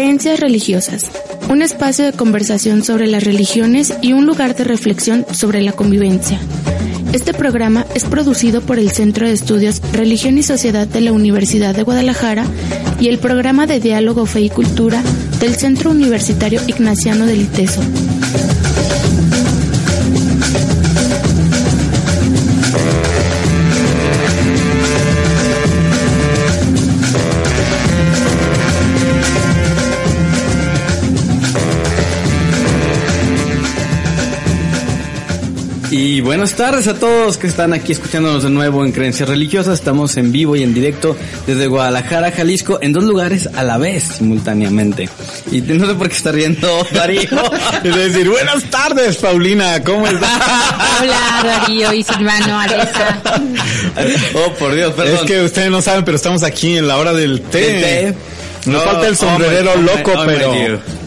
[0.00, 1.10] Creencias religiosas.
[1.50, 6.40] Un espacio de conversación sobre las religiones y un lugar de reflexión sobre la convivencia.
[7.12, 11.74] Este programa es producido por el Centro de Estudios Religión y Sociedad de la Universidad
[11.74, 12.46] de Guadalajara
[12.98, 15.02] y el programa de Diálogo Fe y Cultura
[15.38, 17.82] del Centro Universitario Ignaciano del ITESO.
[36.00, 39.74] Y buenas tardes a todos que están aquí escuchándonos de nuevo en Creencias Religiosas.
[39.80, 44.04] Estamos en vivo y en directo desde Guadalajara, Jalisco, en dos lugares a la vez,
[44.18, 45.08] simultáneamente.
[45.50, 47.28] Y no sé por qué está riendo Darío.
[47.84, 50.40] es decir, buenas tardes, Paulina, ¿cómo estás?
[51.00, 53.20] Hola, Darío y Silvano, Alesa.
[54.34, 55.16] oh, por Dios, perdón.
[55.16, 58.14] Es que ustedes no saben, pero estamos aquí en la hora del té.
[58.66, 60.99] Nos falta el sombrerero oh my- loco, oh my pero...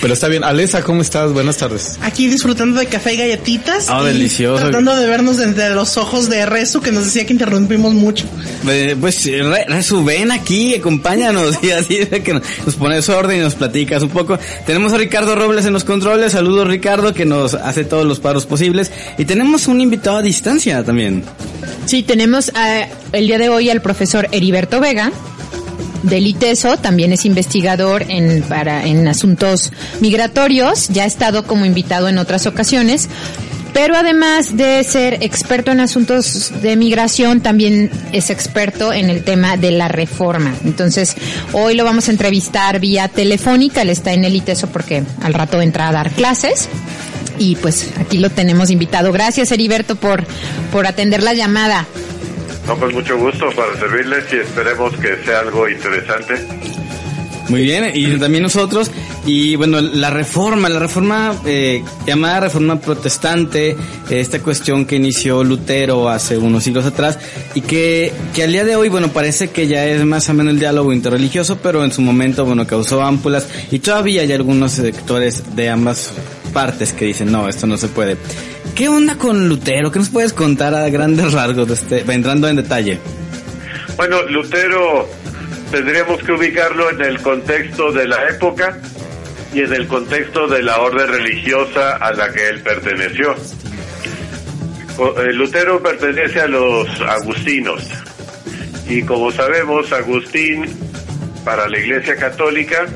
[0.00, 0.44] Pero está bien.
[0.44, 1.32] Alesa, ¿cómo estás?
[1.32, 1.98] Buenas tardes.
[2.00, 3.86] Aquí disfrutando de café y galletitas.
[3.90, 4.62] Ah, delicioso.
[4.62, 8.24] Tratando de vernos entre los ojos de Rezu que nos decía que interrumpimos mucho.
[8.66, 11.58] Eh, Pues, Re- Rezu, ven aquí, acompáñanos.
[11.62, 14.38] Y así es que nos nos pones orden y nos platicas un poco.
[14.64, 16.32] Tenemos a Ricardo Robles en los controles.
[16.32, 18.90] Saludos, Ricardo, que nos hace todos los paros posibles.
[19.18, 21.24] Y tenemos un invitado a distancia también.
[21.84, 25.12] Sí, tenemos eh, el día de hoy al profesor Heriberto Vega
[26.02, 32.08] del ITESO, también es investigador en, para, en asuntos migratorios, ya ha estado como invitado
[32.08, 33.08] en otras ocasiones,
[33.72, 39.56] pero además de ser experto en asuntos de migración, también es experto en el tema
[39.56, 40.54] de la reforma.
[40.64, 41.14] Entonces,
[41.52, 45.60] hoy lo vamos a entrevistar vía telefónica, él está en el ITESO porque al rato
[45.60, 46.68] entra a dar clases.
[47.38, 49.12] Y pues aquí lo tenemos invitado.
[49.12, 50.26] Gracias Heriberto por,
[50.70, 51.86] por atender la llamada.
[52.70, 56.34] No, pues mucho gusto para servirles y esperemos que sea algo interesante.
[57.48, 58.92] Muy bien, y también nosotros.
[59.26, 63.76] Y bueno, la reforma, la reforma eh, llamada reforma protestante, eh,
[64.08, 67.18] esta cuestión que inició Lutero hace unos siglos atrás
[67.56, 70.52] y que, que al día de hoy, bueno, parece que ya es más o menos
[70.52, 75.56] el diálogo interreligioso, pero en su momento, bueno, causó ámpulas y todavía hay algunos sectores
[75.56, 76.12] de ambas
[76.50, 78.16] partes que dicen, no, esto no se puede.
[78.74, 79.90] ¿Qué onda con Lutero?
[79.90, 82.98] ¿Qué nos puedes contar a grandes rasgos, este, entrando en detalle?
[83.96, 85.08] Bueno, Lutero
[85.70, 88.78] tendríamos que ubicarlo en el contexto de la época
[89.54, 93.34] y en el contexto de la orden religiosa a la que él perteneció.
[93.34, 97.82] Eh, Lutero pertenece a los agustinos
[98.90, 100.64] y como sabemos, Agustín
[101.44, 102.86] para la Iglesia Católica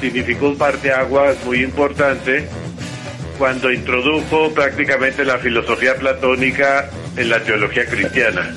[0.00, 2.48] significó un parteaguas muy importante
[3.38, 8.52] cuando introdujo prácticamente la filosofía platónica en la teología cristiana,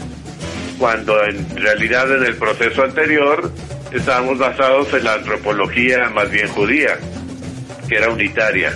[0.80, 3.52] cuando en realidad en el proceso anterior
[3.92, 6.98] estábamos basados en la antropología más bien judía,
[7.88, 8.74] que era unitaria.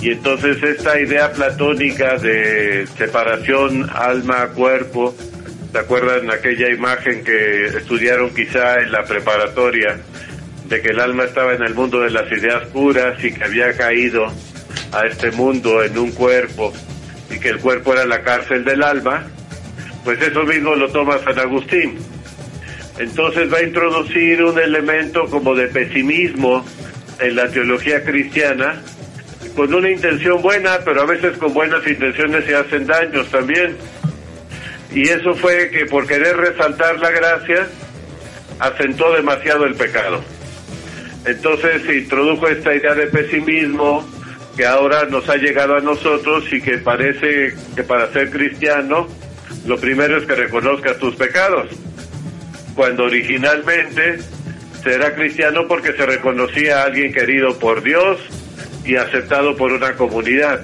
[0.00, 5.14] Y entonces esta idea platónica de separación alma-cuerpo,
[5.70, 9.98] ¿se acuerdan aquella imagen que estudiaron quizá en la preparatoria?
[10.68, 13.72] de que el alma estaba en el mundo de las ideas puras y que había
[13.72, 14.30] caído
[14.92, 16.72] a este mundo en un cuerpo
[17.30, 19.26] y que el cuerpo era la cárcel del alma,
[20.04, 21.98] pues eso mismo lo toma San Agustín.
[22.98, 26.64] Entonces va a introducir un elemento como de pesimismo
[27.20, 28.82] en la teología cristiana,
[29.54, 33.76] con una intención buena, pero a veces con buenas intenciones se hacen daños también.
[34.92, 37.66] Y eso fue que por querer resaltar la gracia,
[38.58, 40.22] asentó demasiado el pecado.
[41.24, 44.17] Entonces se introdujo esta idea de pesimismo
[44.58, 49.06] que ahora nos ha llegado a nosotros y que parece que para ser cristiano
[49.68, 51.68] lo primero es que reconozcas tus pecados.
[52.74, 54.18] Cuando originalmente
[54.82, 58.18] será cristiano porque se reconocía a alguien querido por Dios
[58.84, 60.62] y aceptado por una comunidad.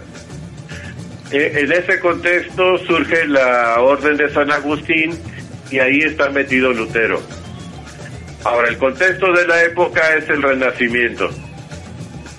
[1.30, 5.16] Eh, En ese contexto surge la orden de San Agustín
[5.70, 7.22] y ahí está metido Lutero.
[8.42, 11.30] Ahora, el contexto de la época es el Renacimiento.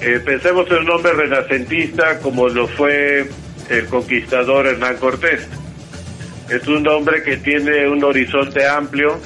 [0.01, 3.25] Eh, pensemos en un hombre renacentista como lo fue
[3.69, 5.47] el conquistador Hernán Cortés.
[6.49, 9.19] Es un hombre que tiene un horizonte amplio,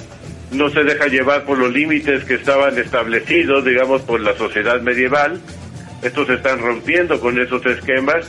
[0.51, 5.39] no se deja llevar por los límites que estaban establecidos, digamos, por la sociedad medieval.
[6.01, 8.25] Estos se están rompiendo con esos esquemas.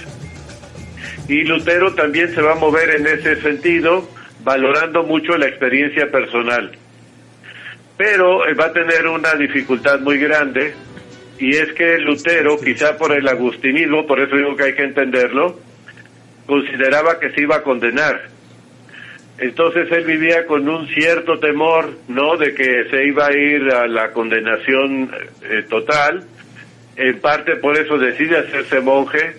[1.29, 4.09] Y Lutero también se va a mover en ese sentido,
[4.43, 6.73] valorando mucho la experiencia personal.
[7.97, 10.75] Pero eh, va a tener una dificultad muy grande,
[11.41, 15.59] y es que Lutero, quizá por el agustinismo, por eso digo que hay que entenderlo,
[16.45, 18.29] consideraba que se iba a condenar.
[19.39, 22.37] Entonces él vivía con un cierto temor, ¿no?
[22.37, 25.11] De que se iba a ir a la condenación
[25.43, 26.25] eh, total.
[26.97, 29.37] En parte por eso decide hacerse monje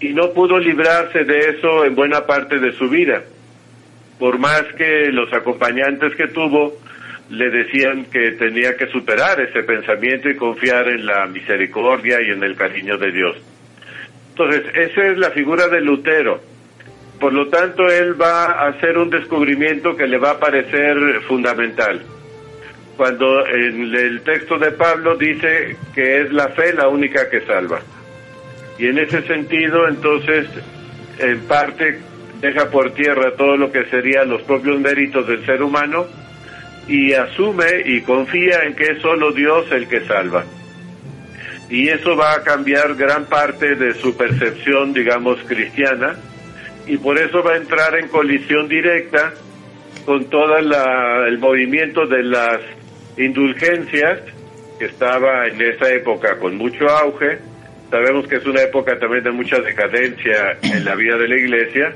[0.00, 3.22] y no pudo librarse de eso en buena parte de su vida.
[4.18, 6.76] Por más que los acompañantes que tuvo
[7.30, 12.42] le decían que tenía que superar ese pensamiento y confiar en la misericordia y en
[12.42, 13.36] el cariño de Dios.
[14.30, 16.40] Entonces, esa es la figura de Lutero.
[17.20, 20.96] Por lo tanto, él va a hacer un descubrimiento que le va a parecer
[21.28, 22.02] fundamental.
[22.96, 27.80] Cuando en el texto de Pablo dice que es la fe la única que salva.
[28.78, 30.48] Y en ese sentido, entonces,
[31.18, 32.00] en parte
[32.40, 36.06] deja por tierra todo lo que serían los propios méritos del ser humano
[36.90, 40.44] y asume y confía en que es solo Dios el que salva.
[41.70, 46.16] Y eso va a cambiar gran parte de su percepción, digamos, cristiana,
[46.88, 49.32] y por eso va a entrar en colisión directa
[50.04, 52.58] con todo el movimiento de las
[53.16, 54.18] indulgencias,
[54.80, 57.38] que estaba en esa época con mucho auge.
[57.88, 61.94] Sabemos que es una época también de mucha decadencia en la vida de la iglesia,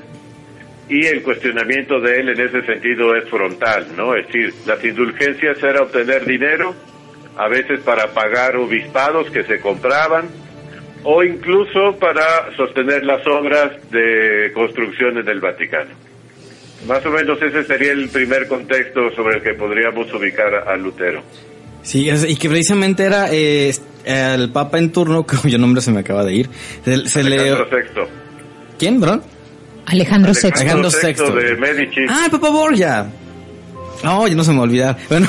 [0.89, 4.15] y el cuestionamiento de él en ese sentido es frontal, ¿no?
[4.15, 6.75] Es decir, las indulgencias era obtener dinero,
[7.37, 10.29] a veces para pagar obispados que se compraban,
[11.03, 15.91] o incluso para sostener las obras de construcciones del Vaticano.
[16.87, 21.23] Más o menos ese sería el primer contexto sobre el que podríamos ubicar a Lutero.
[21.83, 23.73] Sí, y que precisamente era eh,
[24.05, 26.49] el Papa en turno, cuyo nombre se me acaba de ir.
[26.85, 28.03] Se, Alejandro VI.
[28.79, 29.21] ¿Quién, bro?
[29.87, 30.51] Alejandro VI.
[30.55, 32.01] Alejandro VI de Medici.
[32.09, 33.07] Ah, el Papa Borgia.
[34.05, 34.99] No, ya no se me olvidar.
[35.09, 35.27] Bueno,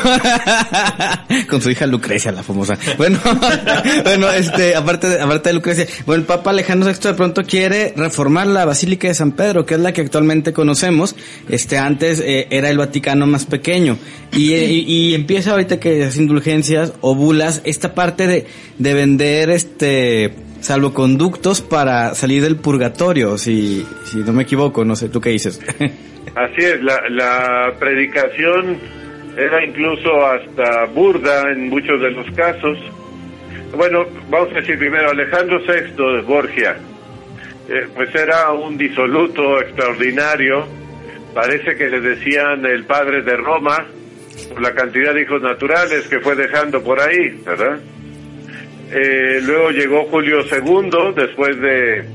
[1.50, 2.78] con su hija Lucrecia, la famosa.
[2.98, 3.18] Bueno,
[4.04, 7.94] bueno, este, aparte de, aparte de Lucrecia, bueno, el Papa Alejandro VI de pronto quiere
[7.96, 11.16] reformar la Basílica de San Pedro, que es la que actualmente conocemos.
[11.48, 13.98] Este, antes eh, era el Vaticano más pequeño.
[14.34, 18.46] Y, y, empieza ahorita que las indulgencias o bulas, esta parte de,
[18.78, 20.34] de vender, este,
[20.66, 25.62] salvoconductos para salir del purgatorio, si, si no me equivoco, no sé, ¿tú qué dices?
[26.36, 28.78] Así es, la, la predicación
[29.38, 32.80] era incluso hasta burda en muchos de los casos.
[33.78, 36.78] Bueno, vamos a decir primero, Alejandro VI de Borgia,
[37.70, 40.66] eh, pues era un disoluto extraordinario,
[41.36, 43.86] parece que le decían el padre de Roma,
[44.50, 47.80] por la cantidad de hijos naturales que fue dejando por ahí, ¿verdad?
[48.92, 52.06] Eh, luego llegó Julio II, después de,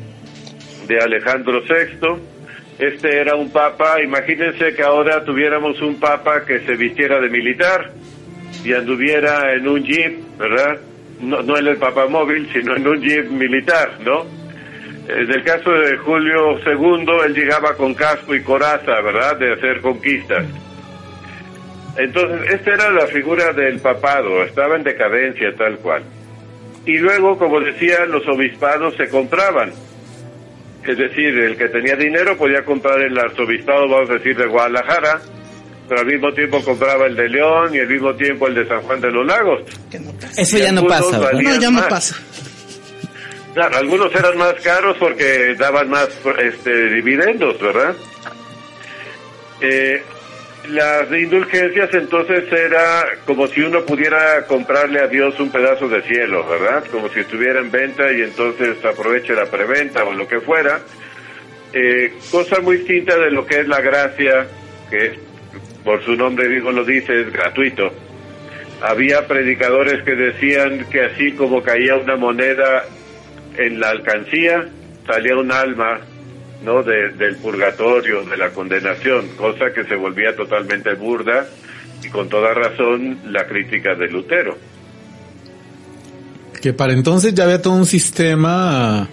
[0.86, 2.20] de Alejandro VI,
[2.78, 7.90] este era un papa, imagínense que ahora tuviéramos un papa que se vistiera de militar
[8.64, 10.78] y anduviera en un jeep, ¿verdad?
[11.20, 14.24] No, no en el papa móvil, sino en un jeep militar, ¿no?
[15.08, 19.36] En el caso de Julio II, él llegaba con casco y coraza, ¿verdad?
[19.36, 20.46] De hacer conquistas.
[21.96, 26.02] Entonces, esta era la figura del papado, estaba en decadencia tal cual.
[26.86, 29.72] Y luego, como decía, los obispados se compraban
[30.86, 35.20] es decir, el que tenía dinero podía comprar el arzobispado, vamos a decir, de Guadalajara,
[35.88, 38.80] pero al mismo tiempo compraba el de León y al mismo tiempo el de San
[38.82, 39.62] Juan de los Lagos.
[40.36, 41.18] Eso ya no pasa.
[41.32, 42.16] No, ya no pasa.
[43.52, 46.08] Claro, algunos eran más caros porque daban más
[46.38, 47.94] este, dividendos, ¿verdad?
[49.60, 50.02] Eh,
[50.68, 56.46] las indulgencias entonces era como si uno pudiera comprarle a Dios un pedazo de cielo,
[56.46, 56.84] ¿verdad?
[56.90, 60.80] Como si estuviera en venta y entonces aproveche la preventa o lo que fuera.
[61.72, 64.46] Eh, cosa muy distinta de lo que es la gracia,
[64.90, 65.18] que
[65.84, 67.90] por su nombre mismo lo dice, es gratuito.
[68.82, 72.84] Había predicadores que decían que así como caía una moneda
[73.56, 74.68] en la alcancía,
[75.06, 76.00] salía un alma
[76.62, 76.82] ¿no?
[76.82, 81.46] del purgatorio, de la condenación, cosa que se volvía totalmente burda
[82.04, 84.56] y con toda razón la crítica de Lutero.
[86.60, 89.08] Que para entonces ya había todo un sistema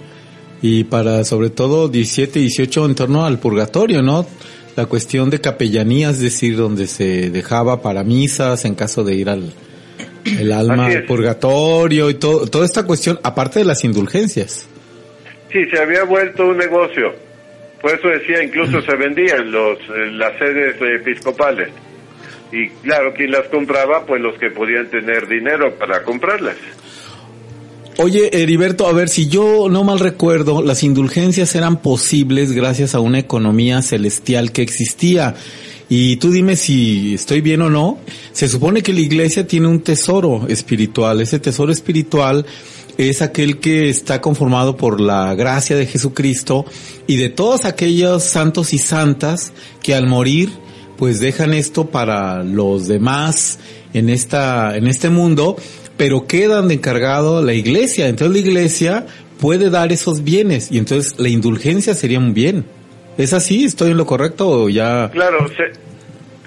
[0.62, 4.27] y para sobre todo 17 y 18 en torno al purgatorio, ¿no?
[4.75, 9.30] La cuestión de capellanía, es decir, donde se dejaba para misas en caso de ir
[9.30, 9.54] al
[10.25, 14.68] el alma al purgatorio y todo, toda esta cuestión, aparte de las indulgencias.
[15.51, 17.26] Sí, se había vuelto un negocio
[17.81, 19.77] por eso decía, incluso se vendían los,
[20.13, 21.69] las sedes episcopales.
[22.51, 26.55] Y claro, quien las compraba, pues los que podían tener dinero para comprarlas.
[28.00, 33.00] Oye, Heriberto, a ver, si yo no mal recuerdo, las indulgencias eran posibles gracias a
[33.00, 35.34] una economía celestial que existía.
[35.89, 38.00] Y tú dime si estoy bien o no.
[38.34, 41.22] Se supone que la iglesia tiene un tesoro espiritual.
[41.22, 42.46] Ese tesoro espiritual
[42.98, 46.66] es aquel que está conformado por la gracia de Jesucristo
[47.06, 50.50] y de todos aquellos santos y santas que al morir
[50.98, 53.60] pues dejan esto para los demás
[53.94, 55.58] en esta en este mundo
[55.98, 58.08] pero quedan de encargado la iglesia.
[58.08, 59.06] Entonces la iglesia
[59.39, 62.66] puede dar esos bienes y entonces la indulgencia sería un bien.
[63.18, 63.66] ¿Es así?
[63.66, 65.10] ¿Estoy en lo correcto o ya?
[65.12, 65.48] Claro,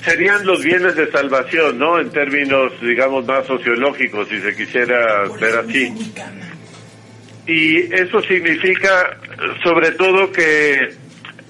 [0.03, 1.99] serían los bienes de salvación, ¿no?
[1.99, 5.93] En términos, digamos, más sociológicos, si se quisiera ver así.
[7.47, 9.19] Y eso significa,
[9.63, 10.95] sobre todo, que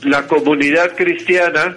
[0.03, 1.77] la comunidad cristiana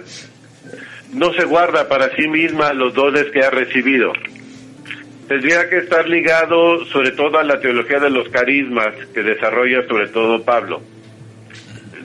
[1.12, 4.12] no se guarda para sí misma los dones que ha recibido
[5.28, 10.08] tendría que estar ligado sobre todo a la teología de los carismas que desarrolla sobre
[10.08, 10.82] todo Pablo.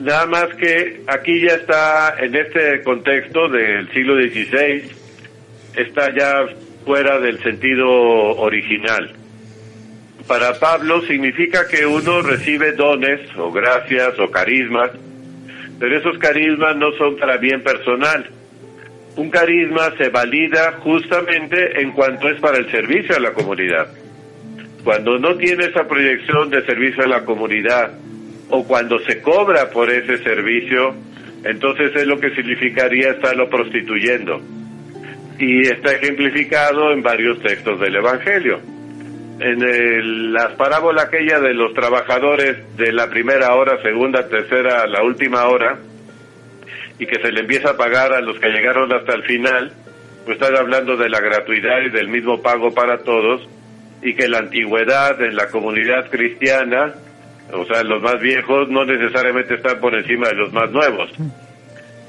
[0.00, 4.82] Nada más que aquí ya está, en este contexto del siglo XVI,
[5.76, 6.46] está ya
[6.86, 9.12] fuera del sentido original.
[10.26, 14.90] Para Pablo significa que uno recibe dones o gracias o carismas,
[15.78, 18.26] pero esos carismas no son para bien personal,
[19.16, 23.88] un carisma se valida justamente en cuanto es para el servicio a la comunidad.
[24.82, 27.92] Cuando no tiene esa proyección de servicio a la comunidad
[28.50, 30.94] o cuando se cobra por ese servicio,
[31.44, 34.40] entonces es lo que significaría estarlo prostituyendo.
[35.38, 38.60] Y está ejemplificado en varios textos del Evangelio.
[39.40, 45.46] En la parábola aquella de los trabajadores de la primera hora, segunda, tercera, la última
[45.46, 45.78] hora,
[46.98, 49.72] y que se le empieza a pagar a los que llegaron hasta el final,
[50.26, 53.48] pues están hablando de la gratuidad y del mismo pago para todos,
[54.02, 56.92] y que la antigüedad en la comunidad cristiana,
[57.52, 61.10] o sea, los más viejos no necesariamente están por encima de los más nuevos,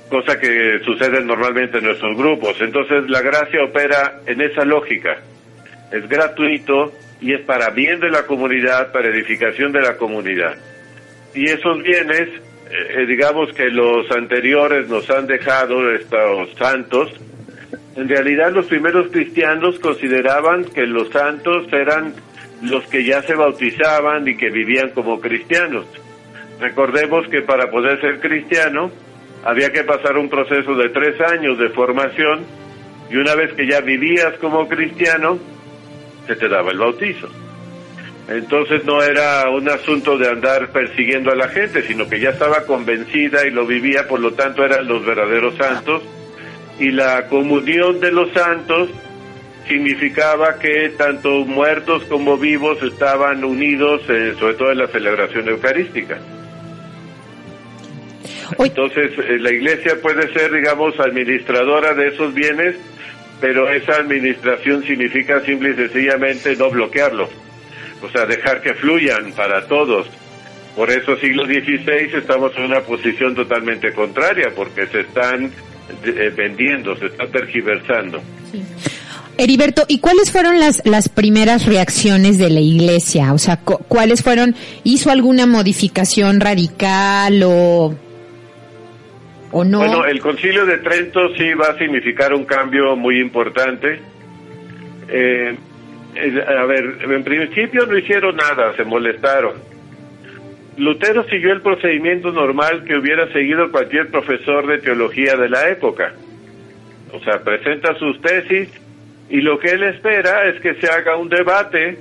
[0.09, 2.55] cosa que sucede normalmente en nuestros grupos.
[2.59, 5.17] Entonces la gracia opera en esa lógica,
[5.91, 10.55] es gratuito y es para bien de la comunidad, para edificación de la comunidad.
[11.33, 12.29] Y esos bienes
[12.73, 17.11] eh, digamos que los anteriores nos han dejado estos santos,
[17.97, 22.13] en realidad los primeros cristianos consideraban que los santos eran
[22.61, 25.85] los que ya se bautizaban y que vivían como cristianos.
[26.59, 28.91] Recordemos que para poder ser cristiano
[29.43, 32.45] había que pasar un proceso de tres años de formación
[33.09, 35.39] y una vez que ya vivías como cristiano,
[36.27, 37.27] se te daba el bautizo.
[38.29, 42.65] Entonces no era un asunto de andar persiguiendo a la gente, sino que ya estaba
[42.65, 46.03] convencida y lo vivía, por lo tanto eran los verdaderos santos.
[46.79, 48.89] Y la comunión de los santos
[49.71, 56.19] significaba que tanto muertos como vivos estaban unidos, eh, sobre todo en la celebración eucarística.
[58.59, 62.75] Entonces eh, la iglesia puede ser, digamos, administradora de esos bienes,
[63.39, 67.29] pero esa administración significa simple y sencillamente no bloquearlo
[68.01, 70.07] o sea, dejar que fluyan para todos.
[70.75, 75.51] Por eso siglo XVI estamos en una posición totalmente contraria, porque se están
[76.05, 78.21] eh, vendiendo, se están tergiversando.
[79.41, 83.33] Heriberto, ¿y cuáles fueron las, las primeras reacciones de la iglesia?
[83.33, 84.53] O sea, ¿cuáles fueron?
[84.83, 87.95] ¿Hizo alguna modificación radical o,
[89.51, 89.79] o no?
[89.79, 93.99] Bueno, el concilio de Trento sí va a significar un cambio muy importante.
[95.09, 95.57] Eh,
[96.47, 99.53] a ver, en principio no hicieron nada, se molestaron.
[100.77, 106.13] Lutero siguió el procedimiento normal que hubiera seguido cualquier profesor de teología de la época.
[107.11, 108.69] O sea, presenta sus tesis
[109.31, 111.97] y lo que él espera es que se haga un debate,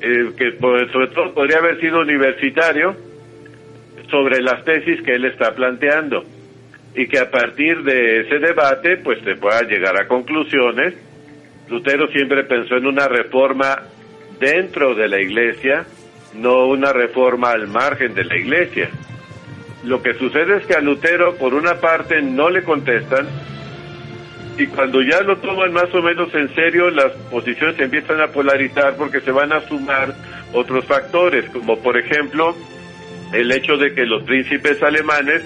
[0.00, 2.96] eh, que sobre todo podría haber sido universitario,
[4.10, 6.24] sobre las tesis que él está planteando.
[6.94, 10.94] Y que a partir de ese debate, pues se pueda llegar a conclusiones
[11.68, 13.82] Lutero siempre pensó en una reforma
[14.38, 15.84] dentro de la iglesia,
[16.34, 18.88] no una reforma al margen de la iglesia.
[19.84, 23.26] Lo que sucede es que a Lutero, por una parte, no le contestan,
[24.58, 28.96] y cuando ya lo toman más o menos en serio, las posiciones empiezan a polarizar
[28.96, 30.14] porque se van a sumar
[30.52, 32.54] otros factores, como por ejemplo
[33.32, 35.42] el hecho de que los príncipes alemanes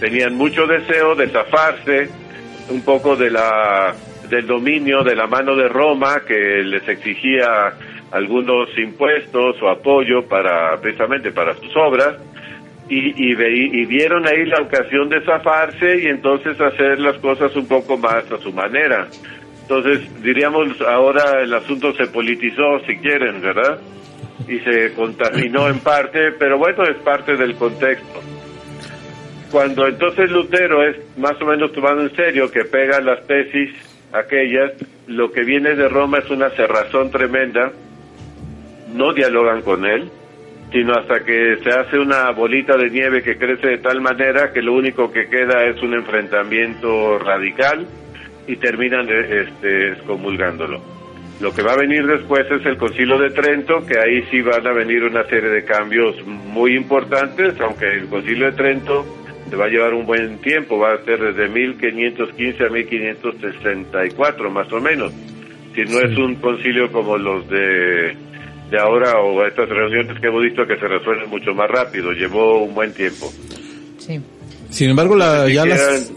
[0.00, 2.10] tenían mucho deseo de zafarse
[2.68, 3.94] un poco de la
[4.28, 7.74] del dominio de la mano de Roma que les exigía
[8.10, 12.16] algunos impuestos o apoyo para precisamente para sus obras
[12.88, 17.96] y, y, vieron ahí la ocasión de zafarse y entonces hacer las cosas un poco
[17.96, 19.08] más a su manera.
[19.62, 23.80] Entonces, diríamos, ahora el asunto se politizó, si quieren, ¿verdad?
[24.46, 28.20] Y se contaminó en parte, pero bueno, es parte del contexto.
[29.50, 33.70] Cuando entonces Lutero es más o menos tomado en serio, que pega las tesis
[34.12, 34.72] aquellas,
[35.06, 37.72] lo que viene de Roma es una cerrazón tremenda,
[38.92, 40.10] no dialogan con él,
[40.72, 44.62] sino hasta que se hace una bolita de nieve que crece de tal manera que
[44.62, 47.86] lo único que queda es un enfrentamiento radical
[48.46, 50.82] y terminan eh, este, excomulgándolo.
[51.40, 54.66] Lo que va a venir después es el Concilio de Trento, que ahí sí van
[54.66, 59.04] a venir una serie de cambios muy importantes, aunque el Concilio de Trento
[59.50, 64.72] se va a llevar un buen tiempo, va a ser desde 1515 a 1564 más
[64.72, 65.12] o menos.
[65.74, 68.16] Si no es un concilio como los de
[68.70, 72.12] de ahora o estas reuniones que hemos visto que se resuelven mucho más rápido.
[72.12, 73.32] Llevó un buen tiempo.
[73.98, 74.20] Sí.
[74.70, 76.12] Sin embargo, la, ya las...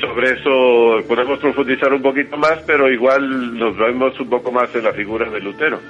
[0.00, 4.84] Sobre eso podemos profundizar un poquito más, pero igual nos vemos un poco más en
[4.84, 5.80] la figura de Lutero.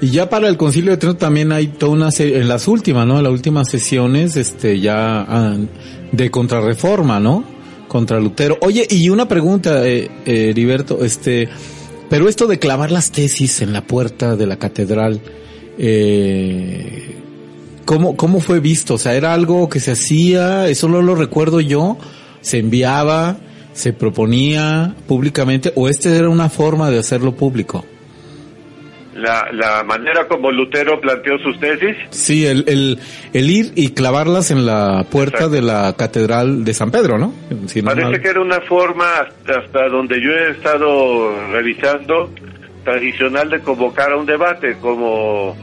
[0.00, 3.06] Y ya para el Concilio de Trento también hay toda una serie, en las últimas,
[3.06, 3.18] ¿no?
[3.18, 5.56] En las últimas sesiones, este, ya ah,
[6.12, 7.44] de contrarreforma, ¿no?
[7.88, 8.58] Contra Lutero.
[8.60, 11.48] Oye, y una pregunta, eh, eh, Heriberto, este,
[12.10, 15.20] pero esto de clavar las tesis en la puerta de la catedral,
[15.78, 17.16] eh,
[17.84, 18.94] ¿cómo, ¿cómo fue visto?
[18.94, 20.68] O sea, ¿era algo que se hacía?
[20.68, 21.98] Eso no lo recuerdo yo.
[22.40, 23.38] ¿Se enviaba?
[23.74, 25.72] ¿Se proponía públicamente?
[25.76, 27.84] ¿O esta era una forma de hacerlo público?
[29.18, 31.96] La, la manera como Lutero planteó sus tesis.
[32.10, 32.98] Sí, el, el,
[33.32, 37.32] el ir y clavarlas en la puerta de la Catedral de San Pedro, ¿no?
[37.84, 42.30] Parece que era una forma, hasta, donde yo he estado revisando,
[42.84, 45.56] tradicional de convocar a un debate, como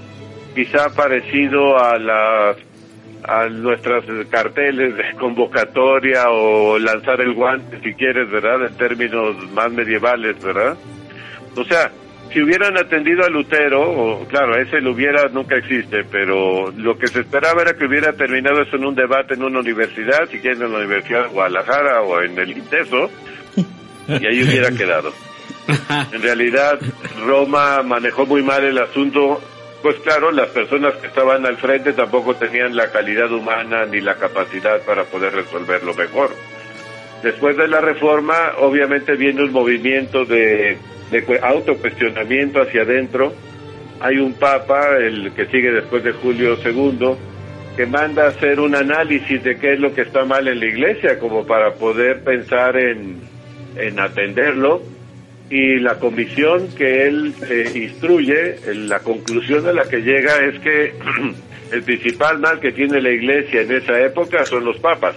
[0.54, 2.58] quizá parecido a las
[3.28, 8.68] a nuestras carteles de convocatoria o lanzar el guante, si quieres, ¿verdad?
[8.68, 10.78] En términos más medievales, ¿verdad?
[11.56, 11.92] O sea,
[12.36, 17.08] si hubieran atendido a Lutero, o, claro, ese lo hubiera nunca existe, pero lo que
[17.08, 20.64] se esperaba era que hubiera terminado eso en un debate en una universidad, si quieren
[20.64, 23.10] en la Universidad de Guadalajara o en el INTESO,
[24.20, 25.14] y ahí hubiera quedado.
[26.12, 26.78] En realidad,
[27.26, 29.42] Roma manejó muy mal el asunto,
[29.82, 34.16] pues claro, las personas que estaban al frente tampoco tenían la calidad humana ni la
[34.16, 36.32] capacidad para poder resolverlo mejor.
[37.24, 40.78] Después de la reforma, obviamente viene un movimiento de
[41.12, 43.34] de autocuestionamiento hacia adentro.
[44.00, 47.16] Hay un papa, el que sigue después de Julio II,
[47.76, 50.66] que manda a hacer un análisis de qué es lo que está mal en la
[50.66, 53.20] iglesia, como para poder pensar en,
[53.78, 54.82] en atenderlo.
[55.50, 60.94] Y la comisión que él eh, instruye, la conclusión a la que llega es que
[61.72, 65.16] el principal mal que tiene la iglesia en esa época son los papas.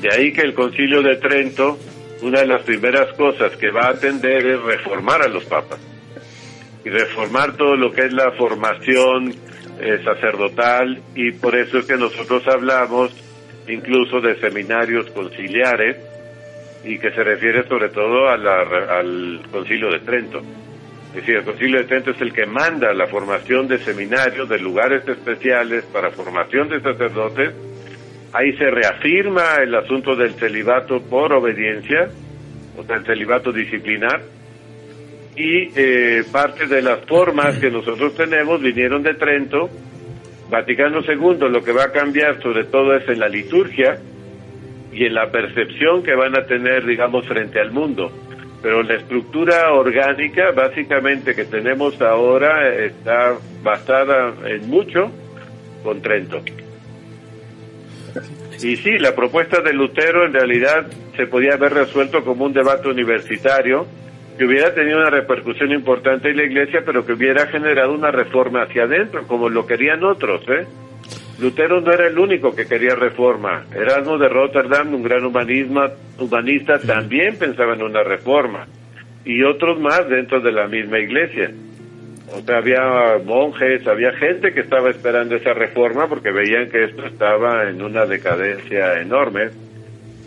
[0.00, 1.78] De ahí que el concilio de Trento
[2.22, 5.78] una de las primeras cosas que va a atender es reformar a los papas
[6.84, 9.34] y reformar todo lo que es la formación
[9.80, 13.12] eh, sacerdotal y por eso es que nosotros hablamos
[13.68, 15.96] incluso de seminarios conciliares
[16.84, 20.40] y que se refiere sobre todo al concilio de Trento.
[21.08, 24.58] Es decir, el concilio de Trento es el que manda la formación de seminarios, de
[24.58, 27.54] lugares especiales para formación de sacerdotes
[28.36, 32.10] Ahí se reafirma el asunto del celibato por obediencia,
[32.76, 34.20] o sea, el celibato disciplinar,
[35.34, 39.70] y eh, parte de las formas que nosotros tenemos vinieron de Trento.
[40.50, 43.98] Vaticano II lo que va a cambiar sobre todo es en la liturgia
[44.92, 48.12] y en la percepción que van a tener, digamos, frente al mundo.
[48.60, 55.10] Pero la estructura orgánica, básicamente, que tenemos ahora está basada en mucho
[55.82, 56.42] con Trento.
[58.62, 62.88] Y sí, la propuesta de Lutero en realidad se podía haber resuelto como un debate
[62.88, 63.86] universitario
[64.36, 68.62] que hubiera tenido una repercusión importante en la iglesia, pero que hubiera generado una reforma
[68.62, 70.42] hacia adentro, como lo querían otros.
[70.48, 70.66] ¿eh?
[71.40, 73.64] Lutero no era el único que quería reforma.
[73.74, 78.66] Erasmo de Rotterdam, un gran humanista, también pensaba en una reforma.
[79.24, 81.50] Y otros más dentro de la misma iglesia.
[82.32, 87.06] O sea, había monjes, había gente que estaba esperando esa reforma porque veían que esto
[87.06, 89.50] estaba en una decadencia enorme.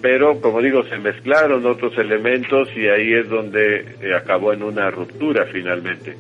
[0.01, 4.89] Pero, como digo, se mezclaron otros elementos y ahí es donde eh, acabó en una
[4.89, 6.15] ruptura finalmente.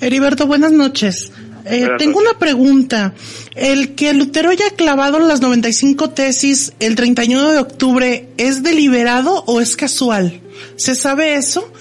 [0.00, 1.32] Heriberto, buenas noches.
[1.64, 3.14] Eh, tengo una pregunta.
[3.56, 9.60] ¿El que Lutero haya clavado las 95 tesis el 31 de octubre es deliberado o
[9.60, 10.40] es casual?
[10.76, 11.72] ¿Se sabe eso?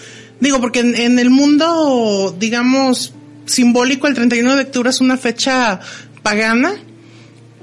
[0.46, 3.16] Digo, porque en, el mundo, digamos,
[3.48, 5.80] simbólico, el 31 de octubre es una fecha
[6.22, 6.76] pagana.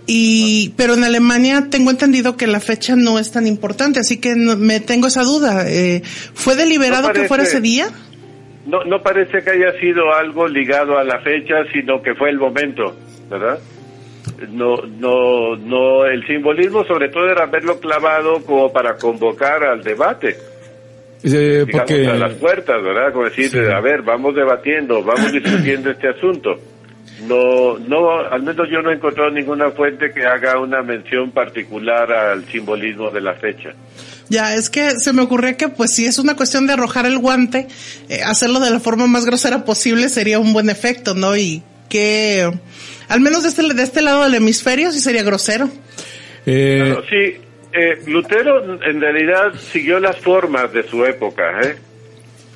[0.09, 4.35] Y, pero en Alemania tengo entendido que la fecha no es tan importante, así que
[4.35, 5.71] me tengo esa duda.
[5.71, 6.03] Eh,
[6.35, 7.87] ¿Fue deliberado que fuera ese día?
[8.67, 12.39] No, no parece que haya sido algo ligado a la fecha, sino que fue el
[12.39, 12.97] momento,
[13.31, 13.61] ¿verdad?
[14.51, 20.37] No, no, no, el simbolismo sobre todo era verlo clavado como para convocar al debate.
[21.71, 22.07] Porque...
[22.07, 23.13] A las puertas, ¿verdad?
[23.13, 26.59] Como decir, a ver, vamos debatiendo, vamos discutiendo este asunto
[27.27, 32.11] no, no, al menos yo no he encontrado ninguna fuente que haga una mención particular
[32.13, 33.71] al simbolismo de la fecha.
[34.29, 37.19] Ya, es que se me ocurrió que pues si es una cuestión de arrojar el
[37.19, 37.69] guante,
[38.09, 41.37] eh, hacerlo de la forma más grosera posible sería un buen efecto, ¿no?
[41.37, 42.51] Y que,
[43.09, 45.69] al menos de este, de este lado del hemisferio sí sería grosero.
[46.47, 46.97] Eh...
[47.09, 47.41] sí,
[47.73, 51.77] eh, Lutero en realidad siguió las formas de su época, ¿eh?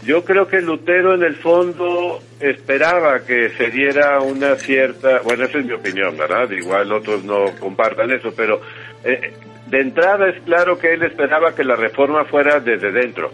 [0.04, 5.58] Yo creo que Lutero en el fondo esperaba que se diera una cierta, bueno, esa
[5.58, 6.48] es mi opinión, ¿verdad?
[6.50, 8.60] Igual otros no compartan eso, pero
[9.02, 9.32] eh,
[9.66, 13.32] de entrada es claro que él esperaba que la reforma fuera desde dentro.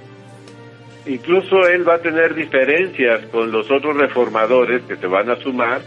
[1.05, 5.83] Incluso él va a tener diferencias con los otros reformadores que se van a sumar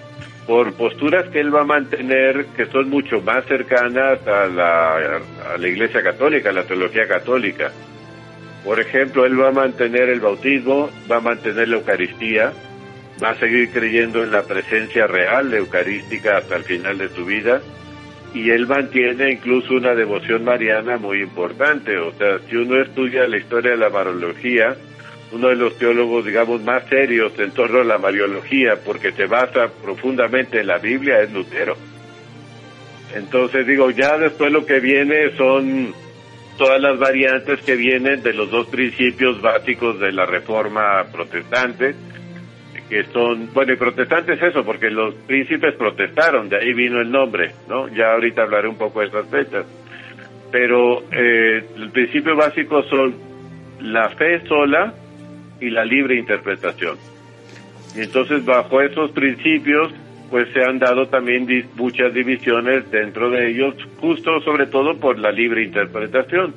[0.48, 6.04] por posturas que él va a mantener que son mucho más cercanas a la, Iglesia
[6.04, 7.72] Católica, a la teología católica.
[8.64, 12.54] Por ejemplo, él va a mantener el bautismo, va a mantener la Eucaristía,
[13.24, 17.62] va a seguir creyendo en la presencia real eucarística hasta el final de su vida
[18.36, 21.98] y él mantiene incluso una devoción mariana muy importante.
[21.98, 24.76] O sea, si uno estudia la historia de la mariología,
[25.32, 29.70] uno de los teólogos, digamos, más serios en torno a la mariología, porque se basa
[29.84, 31.76] profundamente en la Biblia, es Lutero.
[33.14, 35.94] Entonces digo, ya después lo que viene son
[36.58, 41.96] todas las variantes que vienen de los dos principios básicos de la reforma protestante,
[42.90, 47.12] que son, bueno, y protestante es eso, porque los príncipes protestaron, de ahí vino el
[47.12, 47.88] nombre, ¿no?
[47.88, 49.66] Ya ahorita hablaré un poco de esas fechas.
[50.52, 53.16] Pero eh, el principio básico son
[53.82, 54.94] la fe sola
[55.60, 56.98] y la libre interpretación.
[57.96, 59.94] Y entonces bajo esos principios
[60.30, 65.32] pues se han dado también muchas divisiones dentro de ellos, justo sobre todo por la
[65.32, 66.54] libre interpretación,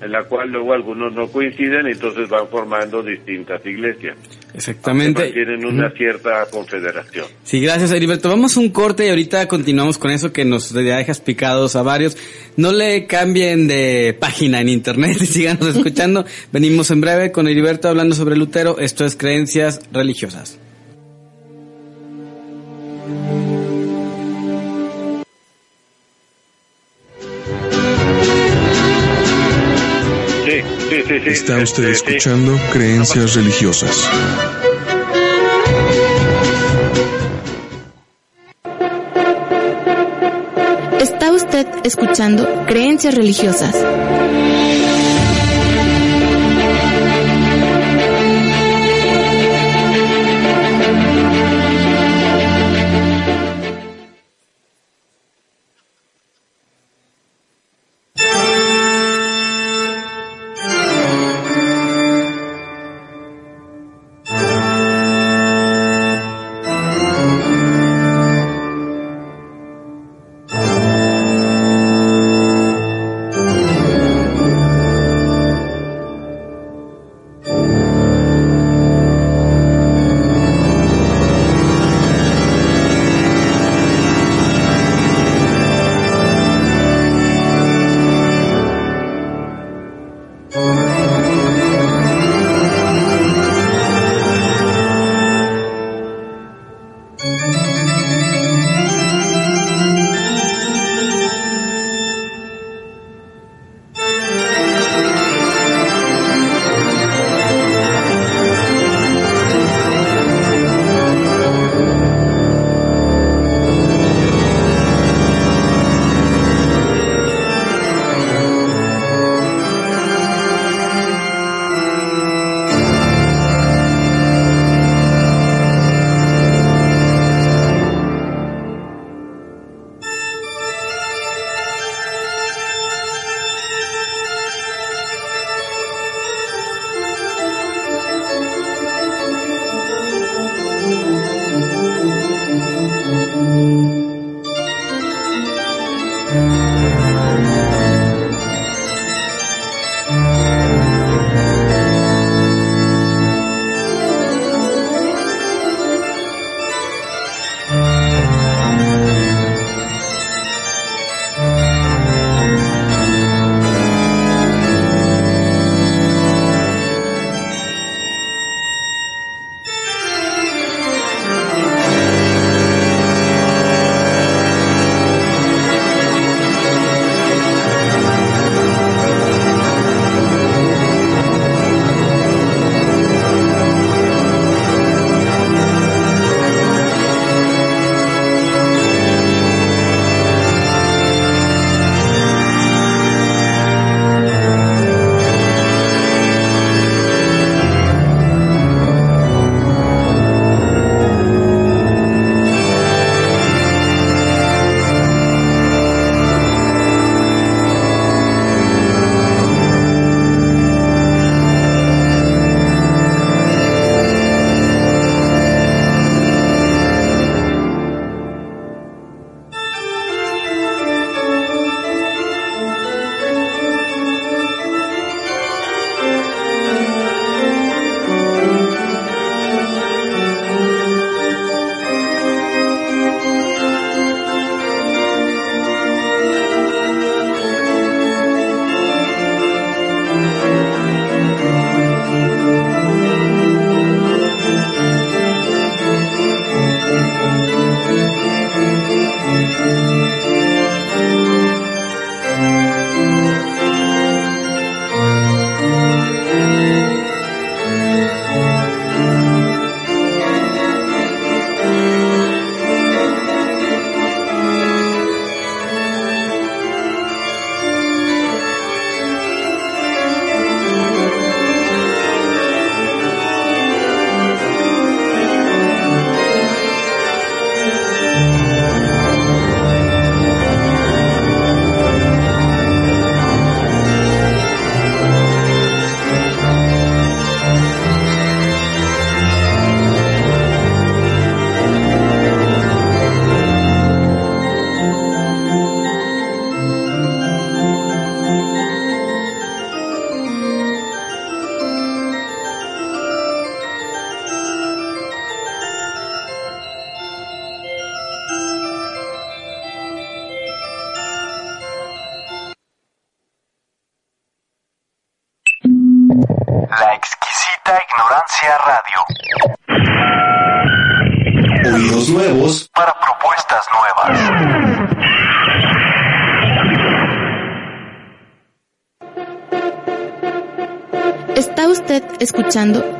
[0.00, 4.16] en la cual luego algunos no coinciden y entonces van formando distintas iglesias.
[4.54, 5.30] Exactamente.
[5.32, 7.26] Tienen una cierta confederación.
[7.44, 8.28] Sí, gracias Heriberto.
[8.28, 12.16] Vamos a un corte y ahorita continuamos con eso que nos dejas picados a varios.
[12.56, 16.24] No le cambien de página en internet y síganos escuchando.
[16.52, 18.78] Venimos en breve con Heriberto hablando sobre Lutero.
[18.78, 20.58] Esto es creencias religiosas.
[31.10, 34.08] Está usted escuchando Creencias Religiosas.
[41.00, 43.74] Está usted escuchando Creencias Religiosas.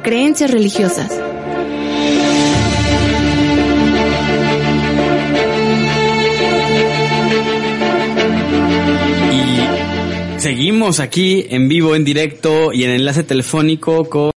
[0.03, 1.11] Creencias Religiosas.
[9.33, 14.31] Y seguimos aquí en vivo, en directo y en enlace telefónico con